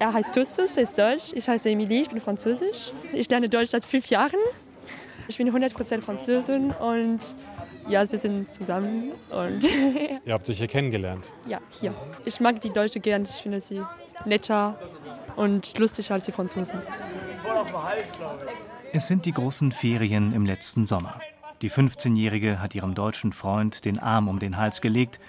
[0.00, 1.32] Er heißt Justus, er ist deutsch.
[1.34, 2.90] Ich heiße Emilie, ich bin französisch.
[3.12, 4.40] Ich lerne Deutsch seit fünf Jahren.
[5.28, 7.18] Ich bin 100% Französin und
[7.86, 9.12] ja, wir sind zusammen.
[9.30, 9.62] Und
[10.24, 11.30] Ihr habt euch hier kennengelernt?
[11.46, 11.94] Ja, hier.
[12.24, 13.24] Ich mag die Deutsche gern.
[13.24, 13.82] Ich finde sie
[14.24, 14.78] netter
[15.36, 16.80] und lustiger als die Franzosen.
[18.94, 21.20] Es sind die großen Ferien im letzten Sommer.
[21.60, 25.20] Die 15-Jährige hat ihrem deutschen Freund den Arm um den Hals gelegt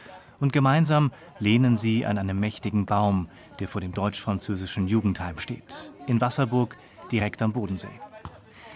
[0.41, 3.29] und gemeinsam lehnen sie an einem mächtigen Baum,
[3.59, 6.75] der vor dem deutsch-französischen Jugendheim steht, in Wasserburg,
[7.11, 7.88] direkt am Bodensee.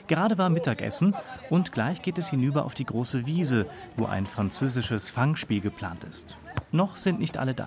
[0.08, 1.16] Gerade war Mittagessen
[1.50, 3.66] und gleich geht es hinüber auf die große Wiese,
[3.98, 6.38] wo ein französisches Fangspiel geplant ist.
[6.72, 7.66] Noch sind nicht alle da.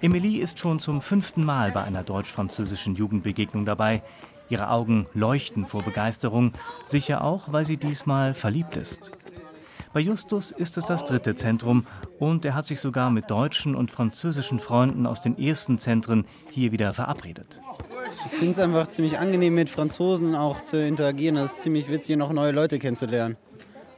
[0.00, 4.02] Emilie ist schon zum fünften Mal bei einer deutsch-französischen Jugendbegegnung dabei.
[4.48, 6.52] Ihre Augen leuchten vor Begeisterung,
[6.84, 9.10] sicher auch, weil sie diesmal verliebt ist.
[9.92, 11.86] Bei Justus ist es das dritte Zentrum
[12.18, 16.72] und er hat sich sogar mit deutschen und französischen Freunden aus den ersten Zentren hier
[16.72, 17.60] wieder verabredet.
[18.26, 21.34] Ich finde es einfach ziemlich angenehm, mit Franzosen auch zu interagieren.
[21.34, 23.36] Das ist ziemlich witzig, noch neue Leute kennenzulernen.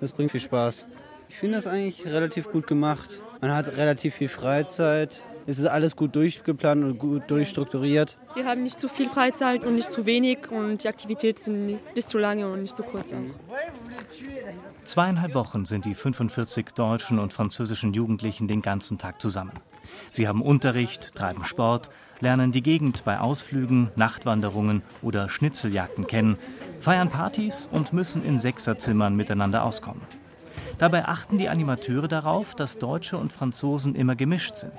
[0.00, 0.86] Das bringt viel Spaß.
[1.28, 3.20] Ich finde das eigentlich relativ gut gemacht.
[3.40, 5.22] Man hat relativ viel Freizeit.
[5.46, 8.18] Es ist alles gut durchgeplant und gut durchstrukturiert.
[8.34, 12.08] Wir haben nicht zu viel Freizeit und nicht zu wenig und die Aktivitäten sind nicht
[12.08, 13.14] zu lange und nicht zu kurz.
[14.84, 19.52] Zweieinhalb Wochen sind die 45 deutschen und französischen Jugendlichen den ganzen Tag zusammen.
[20.12, 21.90] Sie haben Unterricht, treiben Sport,
[22.20, 26.36] lernen die Gegend bei Ausflügen, Nachtwanderungen oder Schnitzeljagden kennen,
[26.80, 30.02] feiern Partys und müssen in Sechserzimmern miteinander auskommen.
[30.78, 34.72] Dabei achten die Animateure darauf, dass Deutsche und Franzosen immer gemischt sind.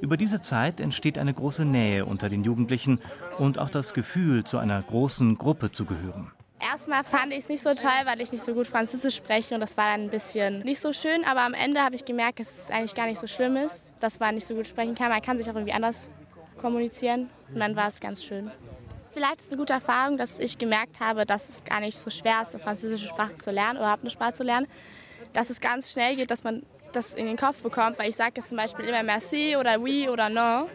[0.00, 3.00] Über diese Zeit entsteht eine große Nähe unter den Jugendlichen
[3.38, 6.30] und auch das Gefühl, zu einer großen Gruppe zu gehören.
[6.58, 9.60] Erstmal fand ich es nicht so toll, weil ich nicht so gut Französisch spreche und
[9.60, 11.24] das war dann ein bisschen nicht so schön.
[11.24, 14.18] Aber am Ende habe ich gemerkt, dass es eigentlich gar nicht so schlimm ist, dass
[14.18, 15.10] man nicht so gut sprechen kann.
[15.10, 16.08] Man kann sich auch irgendwie anders
[16.56, 18.50] kommunizieren und dann war es ganz schön.
[19.12, 22.10] Vielleicht ist es eine gute Erfahrung, dass ich gemerkt habe, dass es gar nicht so
[22.10, 24.66] schwer ist, eine französische Sprache zu lernen oder überhaupt eine Sprache zu lernen.
[25.32, 28.32] Dass es ganz schnell geht, dass man das in den Kopf bekommt, weil ich sage
[28.36, 30.66] jetzt zum Beispiel immer merci oder oui oder non.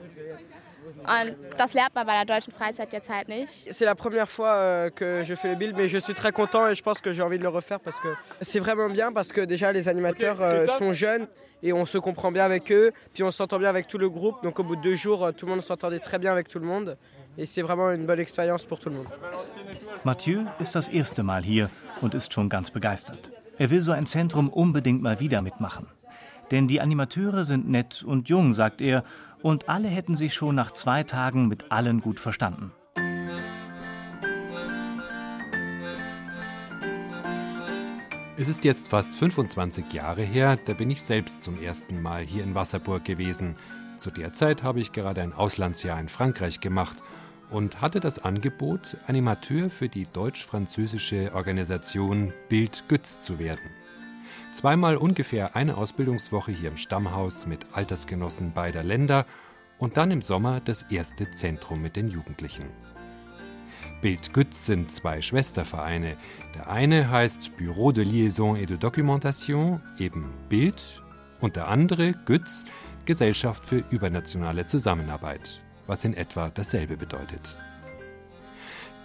[1.00, 3.68] Und das lernt man bei der deutschen Freizeit jetzt halt nicht.
[3.72, 6.68] C'est la première fois euh, que je fais les billes, mais je suis très content
[6.68, 8.10] et je pense que j'ai envie de le refaire parce que
[8.42, 11.28] c'est vraiment bien parce que déjà les animateurs euh, sont jeunes
[11.64, 14.42] et on se comprend bien avec eux, puis on s'entend bien avec tout le groupe.
[14.44, 16.60] Donc au bout de deux jours, euh, tout le monde s'entendait très bien avec tout
[16.60, 16.98] le monde
[17.38, 19.08] et c'est vraiment une bonne expérience pour tout le monde.
[20.04, 21.70] Mathieu ist das erste Mal hier
[22.02, 23.32] und ist schon ganz begeistert.
[23.58, 25.88] Er will so ein Zentrum unbedingt mal wieder mitmachen.
[26.52, 29.04] Denn die Animateure sind nett und jung, sagt er,
[29.42, 32.72] und alle hätten sich schon nach zwei Tagen mit allen gut verstanden.
[38.38, 42.44] Es ist jetzt fast 25 Jahre her, da bin ich selbst zum ersten Mal hier
[42.44, 43.56] in Wasserburg gewesen.
[43.98, 46.98] Zu der Zeit habe ich gerade ein Auslandsjahr in Frankreich gemacht
[47.52, 53.81] und hatte das Angebot, Animateur für die deutsch-französische Organisation Bild Gütz zu werden.
[54.54, 59.26] Zweimal ungefähr eine Ausbildungswoche hier im Stammhaus mit Altersgenossen beider Länder
[59.78, 62.66] und dann im Sommer das erste Zentrum mit den Jugendlichen.
[64.02, 66.18] Bild Gütz sind zwei Schwestervereine.
[66.56, 71.02] Der eine heißt Bureau de Liaison et de Documentation, eben Bild,
[71.40, 72.66] und der andere, Gütz,
[73.06, 77.58] Gesellschaft für übernationale Zusammenarbeit, was in etwa dasselbe bedeutet.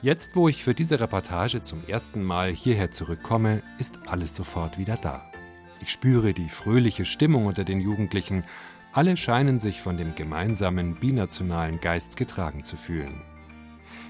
[0.02, 4.96] Jetzt, wo ich für diese Reportage zum ersten Mal hierher zurückkomme, ist alles sofort wieder
[4.96, 5.24] da.
[5.80, 8.44] Ich spüre die fröhliche Stimmung unter den Jugendlichen.
[8.92, 13.22] Alle scheinen sich von dem gemeinsamen binationalen Geist getragen zu fühlen.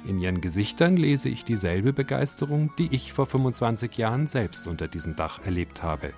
[0.06, 5.14] In ihren Gesichtern lese ich dieselbe Begeisterung, die ich vor 25 Jahren selbst unter diesem
[5.14, 6.12] Dach erlebt habe.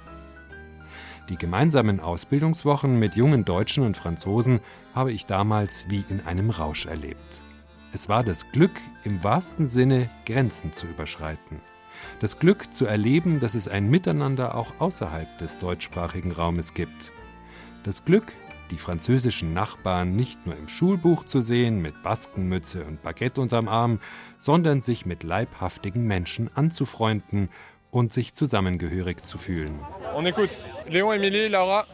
[1.29, 4.61] Die gemeinsamen Ausbildungswochen mit jungen Deutschen und Franzosen
[4.95, 7.43] habe ich damals wie in einem Rausch erlebt.
[7.91, 11.63] Es war das Glück, im wahrsten Sinne Grenzen zu überschreiten.
[12.21, 17.13] Das Glück zu erleben, dass es ein Miteinander auch außerhalb des deutschsprachigen Raumes gibt.
[17.85, 18.33] Das Glück,
[18.71, 24.01] die französischen Nachbarn nicht nur im Schulbuch zu sehen, mit Baskenmütze und Baguette unterm Arm,
[24.39, 27.49] sondern sich mit leibhaftigen Menschen anzufreunden
[27.91, 29.79] und sich zusammengehörig zu fühlen.
[30.15, 30.51] On écoute.
[30.91, 31.87] Léon, Émilie, Laura.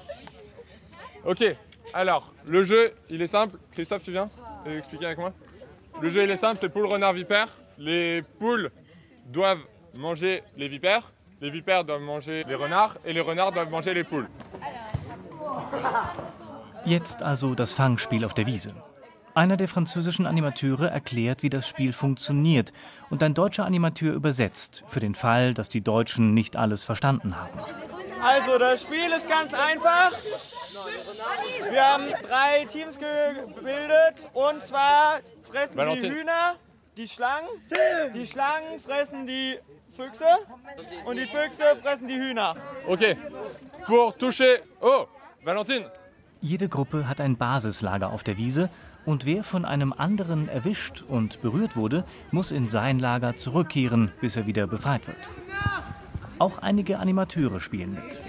[1.24, 1.56] Ok.
[1.92, 3.58] Alors, le jeu, il est simple.
[3.72, 4.28] Christophe, tu viens
[4.66, 5.32] expliquer avec moi
[6.02, 7.48] Le jeu, il est simple, c'est poule, renard, vipère.
[7.78, 8.70] Les poules
[9.26, 9.64] doivent
[9.94, 14.04] manger les vipères, les vipères doivent manger les renards et les renards doivent manger les
[14.04, 14.28] poules.
[16.84, 18.74] Jetzt also das Fangspiel auf der Wiese.
[19.34, 22.72] Einer der französischen Animateure erklärt, wie das Spiel funktioniert
[23.10, 27.58] und ein deutscher Animateur übersetzt, für den Fall, dass die Deutschen nicht alles verstanden haben.
[28.22, 30.12] Also das Spiel ist ganz einfach.
[31.70, 35.20] Wir haben drei Teams gebildet und zwar
[35.54, 36.10] fressen Valentin.
[36.10, 36.56] die Hühner
[36.96, 37.48] die Schlangen,
[38.14, 39.56] die Schlangen fressen die
[39.96, 40.24] Füchse
[41.04, 42.54] und die Füchse fressen die Hühner.
[42.86, 43.16] Ok.
[43.86, 44.58] Pour toucher.
[44.80, 45.06] Oh,
[45.42, 45.90] Valentine.
[46.40, 48.70] Jede Gruppe hat ein Basislager auf der Wiese
[49.06, 54.36] und wer von einem anderen erwischt und berührt wurde, muss in sein Lager zurückkehren, bis
[54.36, 55.18] er wieder befreit wird.
[56.38, 58.20] Auch einige Animateure spielen mit.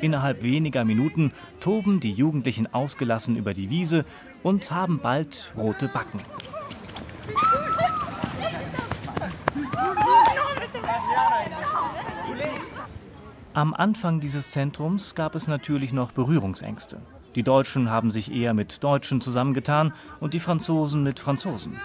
[0.00, 4.04] Innerhalb weniger Minuten toben die Jugendlichen ausgelassen über die Wiese
[4.42, 6.20] und haben bald rote Backen.
[13.54, 17.02] Am Anfang dieses Zentrums gab es natürlich noch Berührungsängste.
[17.34, 21.78] Die Deutschen haben sich eher mit Deutschen zusammengetan und die Franzosen mit Franzosen.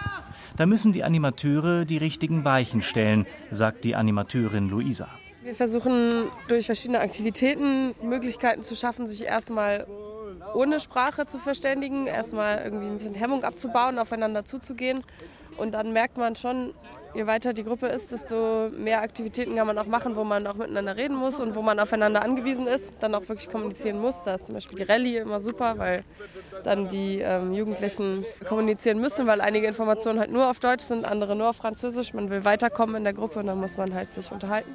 [0.56, 5.08] Da müssen die Animateure die richtigen Weichen stellen, sagt die Animateurin Luisa.
[5.42, 9.86] Wir versuchen durch verschiedene Aktivitäten Möglichkeiten zu schaffen, sich erstmal
[10.54, 15.04] ohne Sprache zu verständigen, erstmal irgendwie ein bisschen Hemmung abzubauen, aufeinander zuzugehen.
[15.56, 16.72] Und dann merkt man schon,
[17.14, 20.54] je weiter die Gruppe ist, desto mehr Aktivitäten kann man auch machen, wo man auch
[20.54, 24.22] miteinander reden muss und wo man aufeinander angewiesen ist, dann auch wirklich kommunizieren muss.
[24.22, 26.04] Da ist zum Beispiel die Rallye immer super, weil
[26.64, 31.34] dann die ähm, Jugendlichen kommunizieren müssen, weil einige Informationen halt nur auf Deutsch sind, andere
[31.34, 32.14] nur auf Französisch.
[32.14, 34.74] Man will weiterkommen in der Gruppe und dann muss man halt sich unterhalten.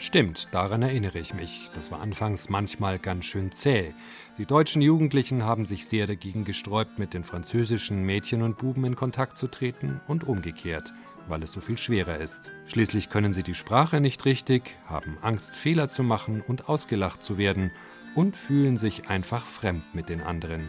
[0.00, 1.70] Stimmt, daran erinnere ich mich.
[1.74, 3.94] Das war anfangs manchmal ganz schön zäh.
[4.38, 8.94] Die deutschen Jugendlichen haben sich sehr dagegen gesträubt, mit den französischen Mädchen und Buben in
[8.94, 10.94] Kontakt zu treten und umgekehrt,
[11.26, 12.50] weil es so viel schwerer ist.
[12.66, 17.36] Schließlich können sie die Sprache nicht richtig, haben Angst, Fehler zu machen und ausgelacht zu
[17.36, 17.72] werden
[18.14, 20.62] und fühlen sich einfach fremd mit den anderen.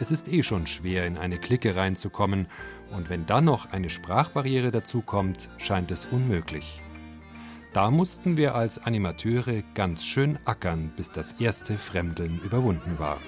[0.00, 2.48] Es ist eh schon schwer, in eine Clique reinzukommen,
[2.90, 6.80] und wenn dann noch eine Sprachbarriere dazukommt, scheint es unmöglich.
[7.72, 13.18] Da mussten wir als Animateure ganz schön ackern, bis das erste Fremdeln überwunden war.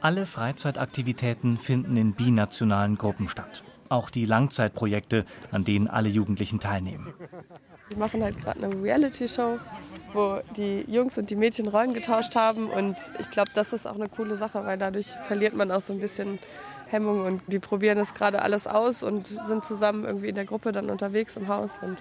[0.00, 3.62] Alle Freizeitaktivitäten finden in binationalen Gruppen statt.
[3.90, 7.12] Auch die Langzeitprojekte, an denen alle Jugendlichen teilnehmen.
[7.90, 9.58] Wir machen halt gerade eine Reality-Show,
[10.12, 12.70] wo die Jungs und die Mädchen Rollen getauscht haben.
[12.70, 15.92] Und ich glaube, das ist auch eine coole Sache, weil dadurch verliert man auch so
[15.92, 16.38] ein bisschen
[16.90, 17.24] Hemmung.
[17.24, 20.90] Und die probieren das gerade alles aus und sind zusammen irgendwie in der Gruppe dann
[20.90, 21.98] unterwegs im Haus und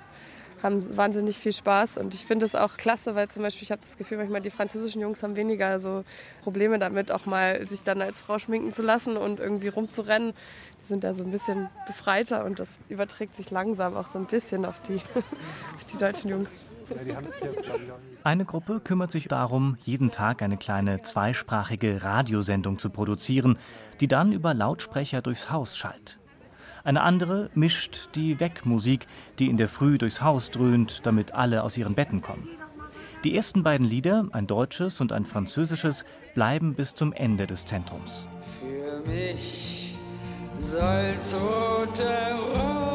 [0.62, 1.98] haben wahnsinnig viel Spaß.
[1.98, 4.50] Und ich finde es auch klasse, weil zum Beispiel ich habe das Gefühl, manchmal die
[4.50, 6.04] französischen Jungs haben weniger so
[6.44, 10.34] Probleme damit, auch mal sich dann als Frau schminken zu lassen und irgendwie rumzurennen.
[10.82, 14.26] Die sind da so ein bisschen befreiter und das überträgt sich langsam auch so ein
[14.26, 14.96] bisschen auf die,
[15.76, 16.52] auf die deutschen Jungs.
[18.24, 23.58] Eine Gruppe kümmert sich darum, jeden Tag eine kleine zweisprachige Radiosendung zu produzieren,
[24.00, 26.20] die dann über Lautsprecher durchs Haus schallt.
[26.84, 29.08] Eine andere mischt die Weckmusik,
[29.38, 32.48] die in der Früh durchs Haus dröhnt, damit alle aus ihren Betten kommen.
[33.24, 36.06] Die ersten beiden Lieder, ein deutsches und ein französisches,
[36.36, 38.30] bleiben bis zum Ende des Zentrums.
[38.60, 39.96] Für mich
[40.60, 42.89] soll tote Rosen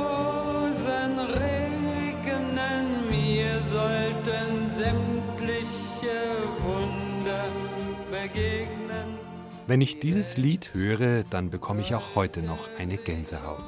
[8.34, 9.18] begegnen.
[9.66, 13.64] Wenn ich dieses Lied höre, dann bekomme ich auch heute noch eine Gänsehaut.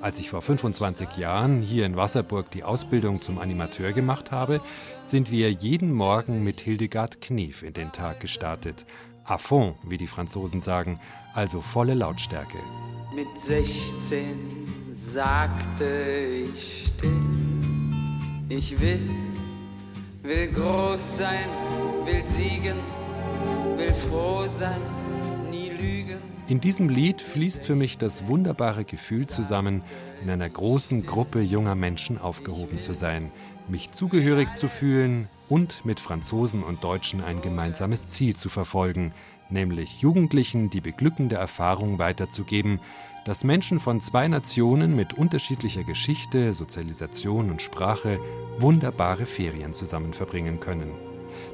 [0.00, 4.60] Als ich vor 25 Jahren hier in Wasserburg die Ausbildung zum Animateur gemacht habe,
[5.04, 8.84] sind wir jeden Morgen mit Hildegard Knef in den Tag gestartet.
[9.24, 10.98] À fond, wie die Franzosen sagen,
[11.32, 12.58] also volle Lautstärke.
[13.14, 14.36] Mit 16
[15.14, 17.22] sagte ich still,
[18.48, 19.08] ich will,
[20.22, 21.46] will groß sein,
[22.04, 22.78] will siegen,
[23.82, 24.80] will froh sein,
[25.50, 26.18] nie lügen.
[26.48, 29.82] In diesem Lied fließt für mich das wunderbare Gefühl zusammen,
[30.22, 33.30] in einer großen Gruppe junger Menschen aufgehoben zu sein,
[33.68, 39.12] mich zugehörig zu fühlen und mit Franzosen und Deutschen ein gemeinsames Ziel zu verfolgen,
[39.50, 42.80] nämlich Jugendlichen die beglückende Erfahrung weiterzugeben,
[43.24, 48.18] dass Menschen von zwei Nationen mit unterschiedlicher Geschichte, Sozialisation und Sprache
[48.58, 50.90] wunderbare Ferien zusammen verbringen können,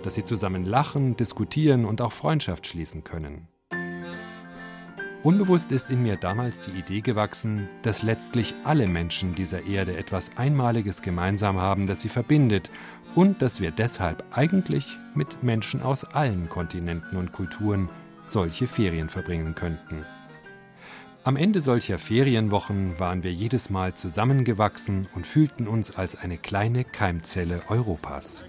[0.03, 3.49] dass sie zusammen lachen, diskutieren und auch Freundschaft schließen können.
[5.25, 10.31] Unbewusst ist in mir damals die Idee gewachsen, dass letztlich alle Menschen dieser Erde etwas
[10.37, 12.71] Einmaliges gemeinsam haben, das sie verbindet
[13.17, 17.91] und dass wir deshalb eigentlich mit Menschen aus allen Kontinenten und Kulturen
[18.27, 20.05] solche Ferien verbringen könnten.
[21.25, 26.85] Am Ende solcher Ferienwochen waren wir jedes Mal zusammengewachsen und fühlten uns als eine kleine
[26.85, 28.45] Keimzelle Europas.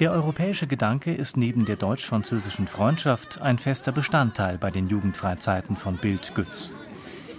[0.00, 5.98] Der europäische Gedanke ist neben der deutsch-französischen Freundschaft ein fester Bestandteil bei den Jugendfreizeiten von
[5.98, 6.72] Bild Gütz.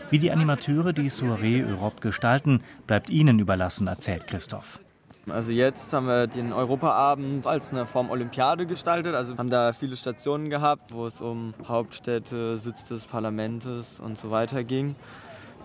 [0.09, 4.79] Wie die Animateure die Soirée Europe gestalten, bleibt ihnen überlassen, erzählt Christoph.
[5.27, 9.15] Also jetzt haben wir den Europaabend als eine Form Olympiade gestaltet.
[9.15, 14.31] Also haben da viele Stationen gehabt, wo es um Hauptstädte, Sitz des Parlaments und so
[14.31, 14.95] weiter ging.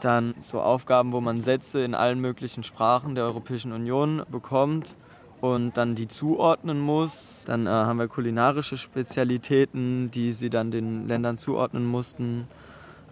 [0.00, 4.96] Dann so Aufgaben, wo man Sätze in allen möglichen Sprachen der Europäischen Union bekommt
[5.40, 7.42] und dann die zuordnen muss.
[7.46, 12.46] Dann äh, haben wir kulinarische Spezialitäten, die sie dann den Ländern zuordnen mussten.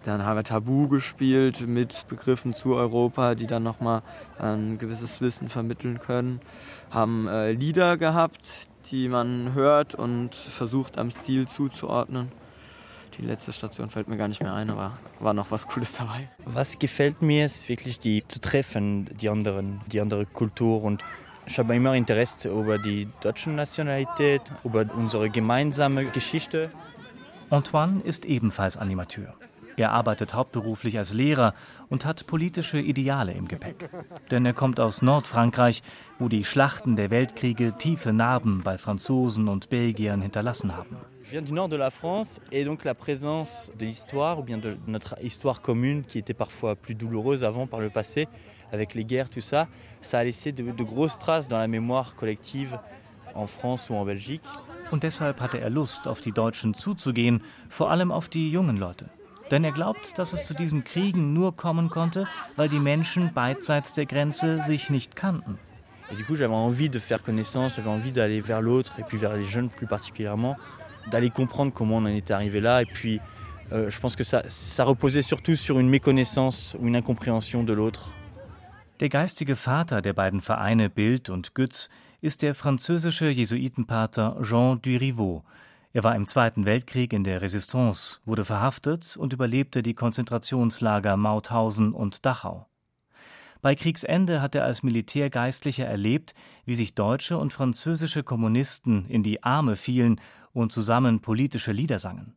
[0.03, 4.01] Dann haben wir Tabu gespielt mit Begriffen zu Europa, die dann nochmal
[4.37, 6.39] ein gewisses Wissen vermitteln können.
[6.89, 12.31] Haben äh, Lieder gehabt, die man hört und versucht am Stil zuzuordnen.
[13.17, 16.29] Die letzte Station fällt mir gar nicht mehr ein, aber war noch was Cooles dabei.
[16.45, 21.03] Was gefällt mir, ist wirklich die zu treffen, die anderen, die andere Kultur und
[21.45, 26.71] ich habe immer Interesse über die deutsche Nationalität, über unsere gemeinsame Geschichte.
[27.49, 29.33] Antoine ist ebenfalls Animateur.
[29.79, 31.53] Er arbeitet hauptberuflich als Lehrer
[31.87, 33.89] und hat politische Ideale im Gepäck.
[34.29, 35.83] Denn er kommt aus Nordfrankreich,
[36.19, 40.97] wo die Schlachten der Weltkriege tiefe Narben bei Franzosen und Belgiern hinterlassen haben.
[41.23, 44.57] Je viens du nord de la France et donc la présence de l'histoire ou bien
[44.57, 48.27] de notre histoire commune qui était parfois plus douloureuse avant par le passé
[48.71, 49.67] avec les guerres tout ça,
[50.01, 52.79] ça a laissé de, de grosses traces dans la mémoire collective
[53.35, 54.43] en France ou en Belgique.
[54.91, 59.05] Und deshalb hatte er Lust, auf die Deutschen zuzugehen, vor allem auf die jungen Leute.
[59.51, 63.93] Denn er glaubt, dass es zu diesen Kriegen nur kommen konnte, weil die Menschen beidseits
[63.93, 65.57] der Grenze sich nicht kannten.
[66.11, 69.17] Et du coup, j'avais envie de faire connaissance, j'avais envie d'aller vers l'autre et puis
[69.17, 70.57] vers les jeunes plus particulièrement,
[71.11, 72.81] d'aller comprendre comment on en était arrivé là.
[72.81, 73.19] Et puis,
[73.71, 77.73] euh, je pense que ça, ça reposait surtout sur une méconnaissance ou une incompréhension de
[77.73, 78.13] l'autre.
[78.99, 81.89] Der geistige Vater der beiden Vereine Bild und Gütz
[82.21, 85.43] ist der französische Jesuitenpater Jean Duriveau,
[85.91, 91.93] er war im Zweiten Weltkrieg in der Resistance, wurde verhaftet und überlebte die Konzentrationslager Mauthausen
[91.93, 92.67] und Dachau.
[93.61, 99.43] Bei Kriegsende hat er als Militärgeistlicher erlebt, wie sich deutsche und französische Kommunisten in die
[99.43, 100.21] Arme fielen
[100.53, 102.35] und zusammen politische Lieder sangen.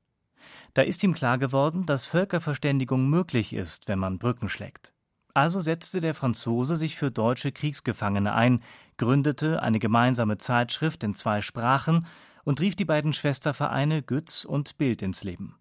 [0.74, 4.91] Da ist ihm klar geworden, dass Völkerverständigung möglich ist, wenn man Brücken schlägt.
[5.34, 8.62] Also setzte der Franzose sich für deutsche Kriegsgefangene ein,
[8.98, 12.06] gründete eine gemeinsame Zeitschrift in zwei Sprachen
[12.44, 15.56] und rief die beiden Schwestervereine Gütz und Bild ins Leben.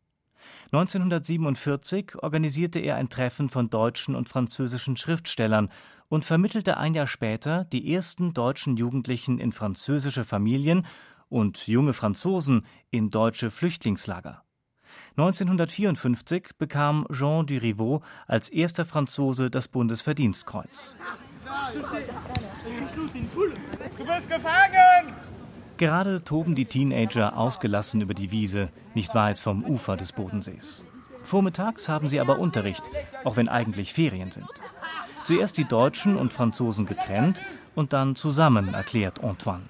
[0.72, 5.70] 1947 organisierte er ein Treffen von deutschen und französischen Schriftstellern
[6.10, 10.86] und vermittelte ein Jahr später die ersten deutschen Jugendlichen in französische Familien
[11.30, 14.44] und junge Franzosen in deutsche Flüchtlingslager.
[15.18, 20.96] 1954 bekam Jean Duriveau als erster Franzose das Bundesverdienstkreuz.
[23.98, 25.14] Du bist gefangen!
[25.78, 30.86] Gerade toben die Teenager ausgelassen über die Wiese, nicht weit vom Ufer des Bodensees.
[31.24, 32.84] Vormittags haben sie aber Unterricht,
[33.24, 34.48] auch wenn eigentlich Ferien sind.
[35.24, 37.42] Zuerst die Deutschen und Franzosen getrennt
[37.76, 39.64] und dann zusammen, erklärt Antoine.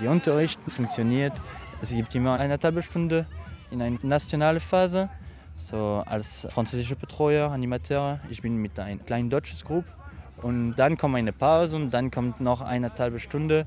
[0.00, 1.32] Der Unterricht funktioniert.
[1.80, 3.26] Es gibt immer eine Tablestunde
[3.70, 5.08] in eine nationale Phase.
[5.56, 8.20] So als französischer Betreuer, Animateur.
[8.30, 9.88] Ich bin mit einem kleinen deutschen Gruppe.
[10.42, 13.66] Und dann kommt eine Pause und dann kommt noch eine halbe Stunde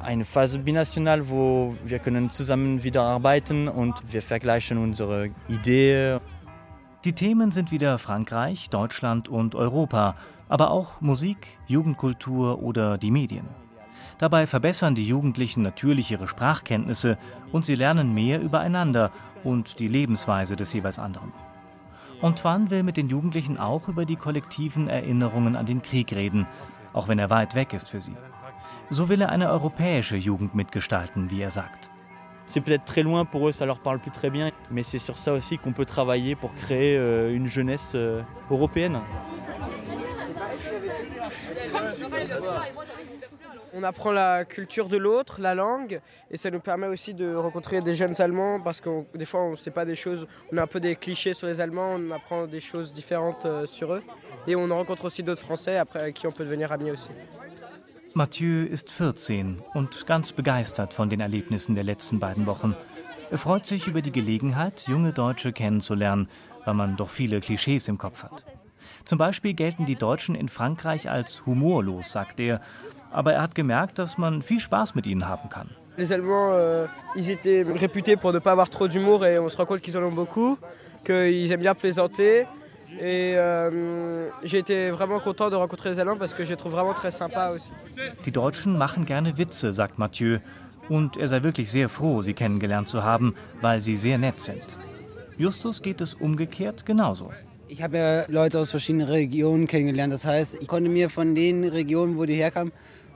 [0.00, 6.20] eine Phase binational, wo wir können zusammen wieder arbeiten und wir vergleichen unsere Ideen.
[7.04, 10.16] Die Themen sind wieder Frankreich, Deutschland und Europa,
[10.48, 13.46] aber auch Musik, Jugendkultur oder die Medien.
[14.18, 17.18] Dabei verbessern die Jugendlichen natürlich ihre Sprachkenntnisse
[17.52, 19.10] und sie lernen mehr übereinander
[19.42, 21.32] und die Lebensweise des jeweils anderen.
[22.22, 26.46] Antoine will mit den Jugendlichen auch über die kollektiven Erinnerungen an den Krieg reden,
[26.92, 28.16] auch wenn er weit weg ist für sie.
[28.88, 31.90] So will er eine europäische Jugend mitgestalten, wie er sagt.
[32.46, 35.16] C'est peut-être très loin pour eux, ça leur parle plus très bien, mais c'est sur
[35.16, 39.00] ça aussi qu'on peut travailler pour créer euh, une jeunesse euh, européenne.
[43.76, 46.00] On apprend la culture de l'autre, la langue,
[46.30, 49.50] et ça nous permet aussi de rencontrer des jeunes Allemands parce que des fois on
[49.52, 52.10] ne sait pas des choses, on a un peu des clichés sur les Allemands, on
[52.12, 54.02] apprend des choses différentes euh, sur eux,
[54.46, 57.10] et on rencontre aussi d'autres Français après avec qui on peut devenir amis aussi.
[58.14, 62.76] Mathieu ist 14 und ganz begeistert von den Erlebnissen der letzten beiden Wochen.
[63.32, 66.28] Er freut sich über die Gelegenheit, junge Deutsche kennenzulernen,
[66.64, 68.44] weil man doch viele Klischees im Kopf hat.
[69.04, 72.60] Zum Beispiel gelten die Deutschen in Frankreich als humorlos, sagt er.
[73.14, 75.68] Aber er hat gemerkt, dass man viel Spaß mit ihnen haben kann.
[75.96, 79.56] Les Allemands, euh, ils étaient réputés pour ne pas avoir trop d'humour et on se
[79.56, 80.58] rend compte qu'ils en ont beaucoup,
[81.04, 82.46] qu'ils aiment bien plaisanter.
[83.00, 86.72] Et euh, j'ai été vraiment content de rencontrer les Allemands parce que je les trouve
[86.72, 87.70] vraiment très sympas aussi.
[88.24, 90.40] Die Deutschen machen gerne Witze, sagt Mathieu.
[90.88, 94.76] Und er sei wirklich sehr froh, sie kennengelernt zu haben, weil sie sehr nett sind.
[95.38, 97.30] Justus geht es umgekehrt genauso.
[97.68, 100.12] Ich habe ja Leute aus verschiedenen Regionen kennengelernt.
[100.12, 102.72] Das heißt, ich konnte mir von den Regionen, wo die herkamen,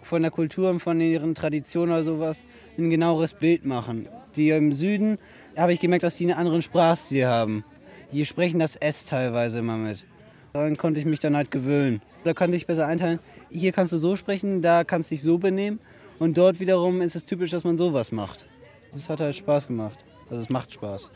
[0.09, 2.43] von der Kultur und von ihren Traditionen oder sowas
[2.79, 4.09] ein genaueres Bild machen.
[4.37, 5.19] Die im Süden
[5.57, 7.65] habe ich gemerkt, dass die einen anderen Sprachstil haben.
[8.13, 10.07] Die sprechen das S teilweise immer mit.
[10.55, 12.01] Daran konnte ich mich dann halt gewöhnen.
[12.25, 13.19] Da konnte ich besser einteilen,
[13.51, 15.79] hier kannst du so sprechen, da kannst du dich so benehmen.
[16.19, 18.47] Und dort wiederum ist es typisch, dass man sowas macht.
[18.93, 19.99] Das hat halt Spaß gemacht.
[20.31, 21.11] Also es macht Spaß.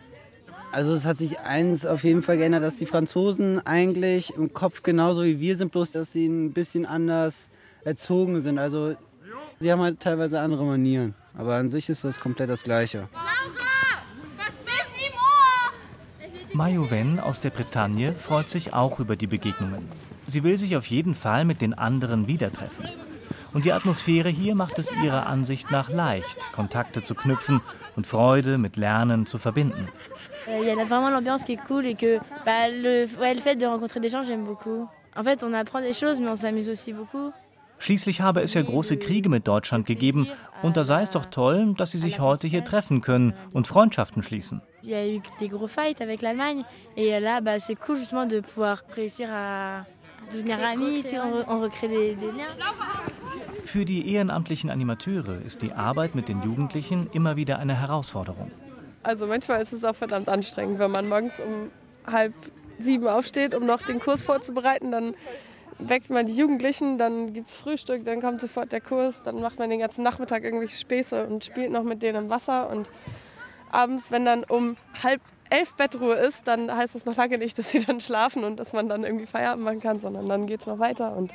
[0.71, 4.83] Also es hat sich eins auf jeden Fall geändert, dass die Franzosen eigentlich im Kopf
[4.83, 7.49] genauso wie wir sind, bloß dass sie ein bisschen anders
[7.85, 8.59] erzogen sind.
[8.59, 8.95] Also
[9.59, 11.15] sie haben halt teilweise andere Manieren.
[11.37, 13.09] Aber an sich ist das komplett das Gleiche.
[16.53, 19.89] Mayowen aus der Bretagne freut sich auch über die Begegnungen.
[20.27, 22.87] Sie will sich auf jeden Fall mit den anderen wieder treffen.
[23.55, 27.61] Und die Atmosphäre hier macht es ihrer Ansicht nach leicht, Kontakte zu knüpfen
[27.97, 29.89] und Freude mit Lernen zu verbinden.
[30.47, 33.57] Il y a vraiment l'ambiance qui est cool et que bah, le, ouais, le fait
[33.57, 34.89] de rencontrer des gens, j'aime beaucoup.
[35.15, 37.33] En fait, on apprend des choses, mais on s'amuse aussi beaucoup.
[37.83, 40.29] Schließlich habe es ja große Kriege mit Deutschland gegeben
[40.63, 44.23] und da sei es doch toll, dass sie sich heute hier treffen können und Freundschaften
[44.23, 44.63] schließen.
[53.65, 58.53] Für die ehrenamtlichen Animateure ist die Arbeit mit den Jugendlichen immer wieder eine Herausforderung.
[59.03, 61.73] Also manchmal ist es auch verdammt anstrengend, wenn man morgens um
[62.13, 62.33] halb
[62.79, 64.93] sieben aufsteht, um noch den Kurs vorzubereiten.
[64.93, 65.15] Dann
[65.89, 69.59] weckt man die Jugendlichen, dann gibt es Frühstück, dann kommt sofort der Kurs, dann macht
[69.59, 72.71] man den ganzen Nachmittag irgendwelche Späße und spielt noch mit denen im Wasser.
[72.71, 72.89] Und
[73.71, 75.21] abends, wenn dann um halb
[75.51, 78.73] elf Bettruhe ist, dann heißt das noch lange nicht, dass sie dann schlafen und dass
[78.73, 81.15] man dann irgendwie Feierabend machen kann, sondern dann geht es noch weiter.
[81.17, 81.35] Und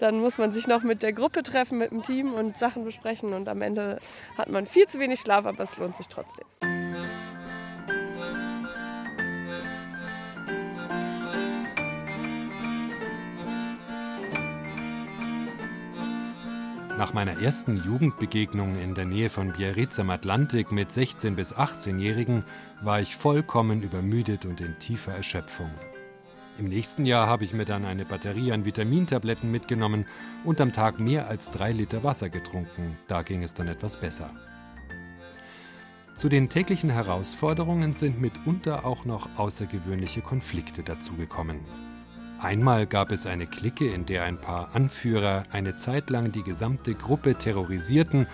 [0.00, 3.32] dann muss man sich noch mit der Gruppe treffen, mit dem Team und Sachen besprechen.
[3.34, 3.98] Und am Ende
[4.36, 6.46] hat man viel zu wenig Schlaf, aber es lohnt sich trotzdem.
[16.98, 22.42] Nach meiner ersten Jugendbegegnung in der Nähe von Biarritz am Atlantik mit 16- bis 18-Jährigen
[22.82, 25.70] war ich vollkommen übermüdet und in tiefer Erschöpfung.
[26.58, 30.06] Im nächsten Jahr habe ich mir dann eine Batterie an Vitamintabletten mitgenommen
[30.44, 32.98] und am Tag mehr als drei Liter Wasser getrunken.
[33.06, 34.30] Da ging es dann etwas besser.
[36.16, 41.60] Zu den täglichen Herausforderungen sind mitunter auch noch außergewöhnliche Konflikte dazugekommen.
[42.40, 46.94] Einmal gab es eine Clique, in der ein paar Anführer eine Zeit lang die gesamte
[46.94, 48.28] Gruppe terrorisierten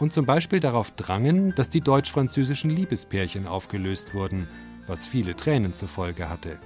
[0.00, 4.48] und zum Beispiel darauf drangen, dass die deutsch-französischen Liebespärchen aufgelöst wurden,
[4.88, 6.58] was viele Tränen zur Folge hatte.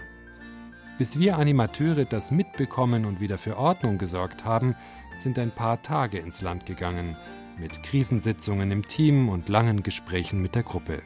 [0.96, 4.74] Bis wir Animateure das mitbekommen und wieder für Ordnung gesorgt haben,
[5.20, 7.16] sind ein paar Tage ins Land gegangen,
[7.58, 11.02] mit Krisensitzungen im Team und langen Gesprächen mit der Gruppe.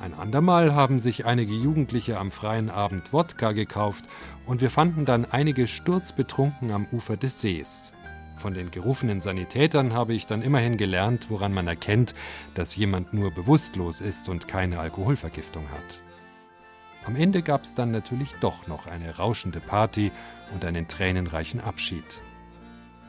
[0.00, 4.04] Ein andermal haben sich einige Jugendliche am freien Abend Wodka gekauft
[4.46, 7.92] und wir fanden dann einige sturzbetrunken am Ufer des Sees.
[8.36, 12.14] Von den gerufenen Sanitätern habe ich dann immerhin gelernt, woran man erkennt,
[12.54, 16.00] dass jemand nur bewusstlos ist und keine Alkoholvergiftung hat.
[17.04, 20.12] Am Ende gab es dann natürlich doch noch eine rauschende Party
[20.54, 22.22] und einen tränenreichen Abschied.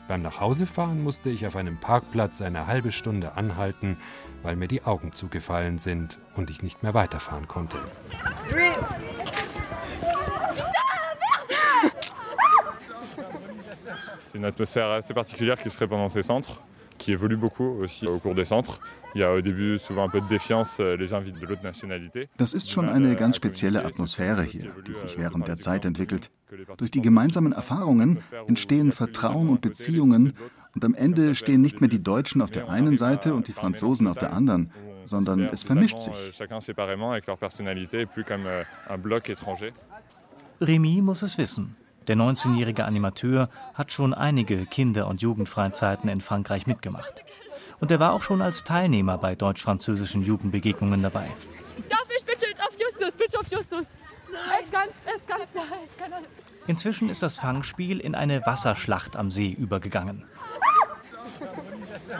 [0.08, 3.96] Beim Nachhausefahren musste ich auf einem Parkplatz eine halbe Stunde anhalten,
[4.42, 7.76] weil mir die Augen zugefallen sind und ich nicht mehr weiterfahren konnte.
[14.28, 16.62] C'est une atmosphère assez particulière qui se répand dans ces centres,
[16.98, 18.80] qui évolue beaucoup aussi au cours des centres.
[19.14, 21.64] Il y a au début souvent un peu de défiance, euh, les gens de l'autre
[21.64, 22.28] nationalité.
[22.36, 26.30] Das ist schon eine ganz spezielle Atmosphäre hier, die sich während der Zeit entwickelt.
[26.76, 30.34] Durch die gemeinsamen Erfahrungen entstehen Vertrauen und Beziehungen
[30.74, 34.06] und am Ende stehen nicht mehr die Deutschen auf der einen Seite und die Franzosen
[34.06, 34.72] auf der anderen,
[35.04, 36.14] sondern es vermischt sich.
[36.14, 36.46] Euh.
[40.60, 41.76] Remy muss es wissen.
[42.06, 47.24] Der 19-jährige Animateur hat schon einige Kinder- und Jugendfreizeiten in Frankreich mitgemacht.
[47.80, 51.30] Und er war auch schon als Teilnehmer bei deutsch-französischen Jugendbegegnungen dabei.
[51.88, 53.86] Darf ich bitte auf Justus, bitte auf Justus?
[53.86, 55.62] Ist ganz, ist ganz nah.
[56.66, 60.24] Inzwischen ist das Fangspiel in eine Wasserschlacht am See übergegangen.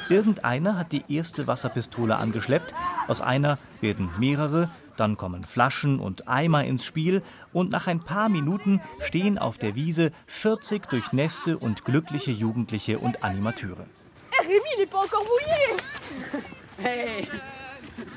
[0.09, 2.75] Irgendeiner hat die erste Wasserpistole angeschleppt,
[3.09, 7.23] aus einer werden mehrere, dann kommen Flaschen und Eimer ins Spiel.
[7.55, 13.25] Und nach ein paar Minuten stehen auf der Wiese 40 durchnässte und glückliche Jugendliche und
[13.25, 13.87] Animateure.
[14.33, 16.43] Eh, Rémi, il est pas encore mouillé.
[16.83, 17.27] Hey.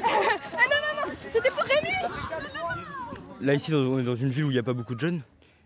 [0.02, 1.94] Ah non, non, non C'était pour Rémi
[3.40, 5.22] Là, ici, on est dans une ville où il n'y a pas beaucoup de jeunes.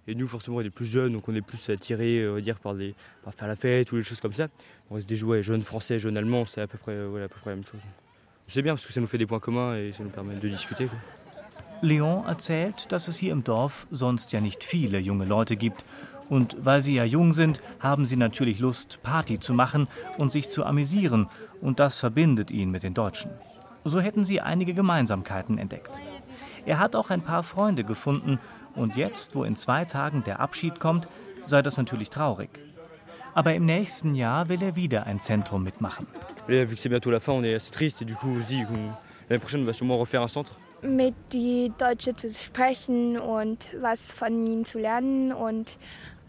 [0.07, 2.59] Et nous, forcément, on est plus jeunes, donc on est plus attirés, on va dire,
[2.59, 4.47] par, les, par faire la fête ou des choses comme ça.
[4.89, 7.39] On reste des jouets jeunes français, jeunes allemands, c'est à peu près, voilà, à peu
[7.41, 7.81] près la même chose.
[8.47, 10.47] C'est bien parce que ça nous fait des points communs et ça nous permet de
[10.47, 10.85] discuter.
[10.85, 10.97] quoi.
[11.81, 15.83] Leon erzählt, dass es hier im Dorf sonst ja nicht viele junge Leute gibt.
[16.29, 20.49] Und weil sie ja jung sind, haben sie natürlich Lust, Party zu machen und sich
[20.49, 21.27] zu amüsieren.
[21.61, 23.31] Und das verbindet ihn mit den Deutschen.
[23.85, 26.01] So hätten sie einige Gemeinsamkeiten entdeckt.
[26.65, 28.39] Er hat auch ein paar Freunde gefunden.
[28.77, 31.07] Und jetzt, wo in zwei Tagen der Abschied kommt,
[31.45, 32.49] sei das natürlich traurig.
[33.33, 36.07] Aber im nächsten Jahr will er wieder ein Zentrum mitmachen.
[36.47, 38.47] Vu que c'est bientôt la fin, on est assez triste et du coup on se
[38.47, 38.93] dit qu'on-
[39.29, 40.53] l'année prochaine on va sûrement refaire un centre.
[40.83, 45.77] mit die Deutsche zu sprechen und was von ihnen zu lernen und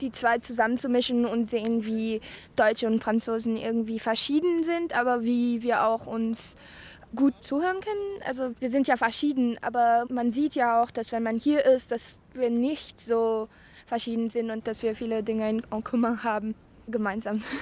[0.01, 2.21] die zwei zusammenzumischen und sehen, wie
[2.57, 6.57] Deutsche und Franzosen irgendwie verschieden sind, aber wie wir auch uns
[7.15, 8.23] gut zuhören können.
[8.27, 11.91] Also wir sind ja verschieden, aber man sieht ja auch, dass wenn man hier ist,
[11.93, 13.49] dass wir nicht so
[13.87, 16.55] verschieden sind und dass wir viele Dinge in en commun haben,
[16.89, 17.43] gemeinsam.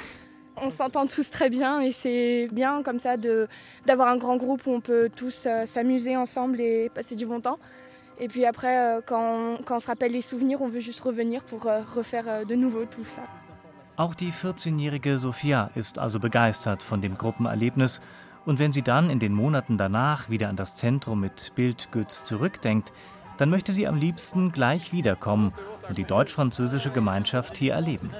[0.58, 3.46] On s'entend tous très bien et c'est bien comme ça de-
[3.84, 7.40] d'avoir un grand groupe où on peut tous euh, s'amuser ensemble et passer du bon
[7.42, 7.58] temps.
[8.18, 11.02] Et puis après, euh, quand, on, quand on se rappelle les souvenirs, on veut juste
[11.02, 13.20] revenir pour euh, refaire de nouveau tout ça.
[13.98, 18.00] Auch die 14-jährige Sophia ist also begeistert von dem Gruppenerlebnis.
[18.46, 22.92] Und wenn sie dann in den Monaten danach wieder an das Zentrum mit Bildgütz zurückdenkt,
[23.38, 25.52] dann möchte sie am liebsten gleich wiederkommen
[25.88, 28.10] und die deutsch-französische Gemeinschaft hier erleben.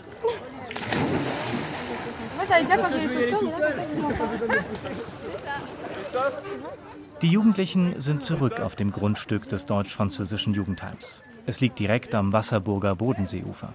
[7.23, 11.23] Die Jugendlichen sind zurück auf dem Grundstück des deutsch-französischen Jugendheims.
[11.47, 13.73] Es liegt direkt am Wasserburger Bodenseeufer.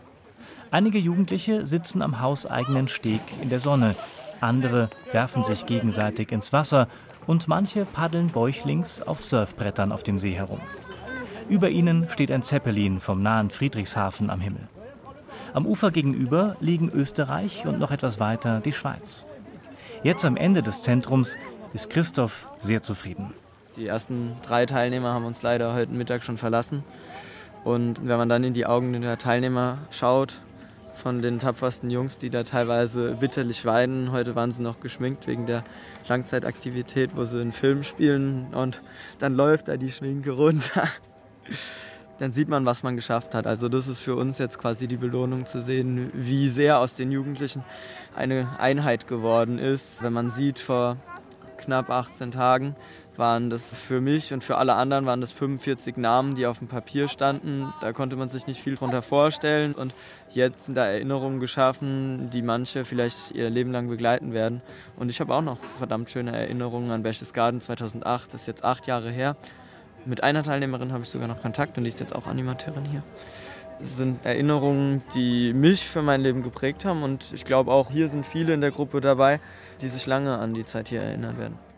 [0.69, 3.95] Einige Jugendliche sitzen am hauseigenen Steg in der Sonne,
[4.41, 6.87] andere werfen sich gegenseitig ins Wasser
[7.27, 10.61] und manche paddeln bäuchlings auf Surfbrettern auf dem See herum.
[11.49, 14.67] Über ihnen steht ein Zeppelin vom nahen Friedrichshafen am Himmel.
[15.53, 19.25] Am Ufer gegenüber liegen Österreich und noch etwas weiter die Schweiz.
[20.03, 21.37] Jetzt am Ende des Zentrums
[21.73, 23.33] ist Christoph sehr zufrieden.
[23.75, 26.83] Die ersten drei Teilnehmer haben uns leider heute Mittag schon verlassen.
[27.63, 30.41] Und wenn man dann in die Augen der Teilnehmer schaut,
[30.93, 35.45] von den tapfersten Jungs, die da teilweise bitterlich weinen, heute waren sie noch geschminkt wegen
[35.45, 35.63] der
[36.07, 38.81] Langzeitaktivität, wo sie einen Film spielen und
[39.19, 40.87] dann läuft da die Schminke runter.
[42.17, 43.47] Dann sieht man, was man geschafft hat.
[43.47, 47.11] Also das ist für uns jetzt quasi die Belohnung zu sehen, wie sehr aus den
[47.11, 47.63] Jugendlichen
[48.13, 50.03] eine Einheit geworden ist.
[50.03, 50.97] Wenn man sieht, vor
[51.57, 52.75] knapp 18 Tagen
[53.17, 56.67] waren das für mich und für alle anderen waren das 45 Namen, die auf dem
[56.67, 57.73] Papier standen.
[57.81, 59.73] Da konnte man sich nicht viel drunter vorstellen.
[59.73, 59.93] Und
[60.31, 64.61] jetzt sind da Erinnerungen geschaffen, die manche vielleicht ihr Leben lang begleiten werden.
[64.97, 68.33] Und ich habe auch noch verdammt schöne Erinnerungen an Berchtesgaden 2008.
[68.33, 69.35] Das ist jetzt acht Jahre her.
[70.05, 73.03] Mit einer Teilnehmerin habe ich sogar noch Kontakt und die ist jetzt auch Animateurin hier.
[73.79, 78.09] Es sind Erinnerungen, die mich für mein Leben geprägt haben und ich glaube auch hier
[78.09, 79.39] sind viele in der Gruppe dabei,
[79.81, 81.70] die sich lange an die Zeit hier erinnern werden.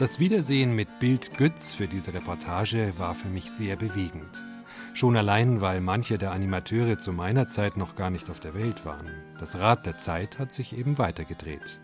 [0.00, 4.42] Das Wiedersehen mit Bild Götz für diese Reportage war für mich sehr bewegend.
[4.94, 8.86] Schon allein, weil manche der Animateure zu meiner Zeit noch gar nicht auf der Welt
[8.86, 9.10] waren.
[9.38, 11.80] Das Rad der Zeit hat sich eben weitergedreht.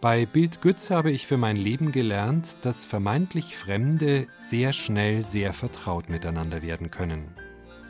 [0.00, 5.54] Bei Bild Götz habe ich für mein Leben gelernt, dass vermeintlich Fremde sehr schnell sehr
[5.54, 7.34] vertraut miteinander werden können.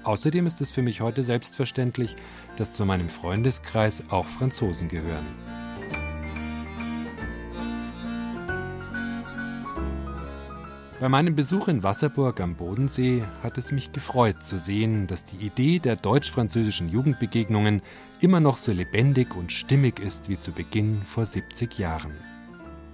[0.03, 2.17] Außerdem ist es für mich heute selbstverständlich,
[2.57, 5.27] dass zu meinem Freundeskreis auch Franzosen gehören.
[11.01, 15.37] Bei meinem Besuch in Wasserburg am Bodensee hat es mich gefreut zu sehen, dass die
[15.37, 17.83] Idee der deutsch-französischen Jugendbegegnungen
[18.21, 22.17] immer noch so lebendig und stimmig ist wie zu Beginn vor 70 Jahren.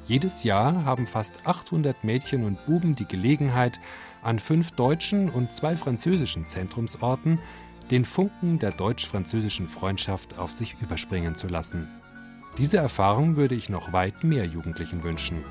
[0.04, 3.80] Jedes Jahr haben fast 800 Mädchen und Buben die Gelegenheit,
[4.22, 7.40] an fünf deutschen und zwei französischen Zentrumsorten
[7.90, 11.88] den Funken der deutsch-französischen Freundschaft auf sich überspringen zu lassen.
[12.58, 15.42] Diese Erfahrung würde ich noch weit mehr Jugendlichen wünschen.